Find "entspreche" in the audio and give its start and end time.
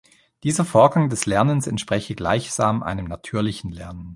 1.67-2.15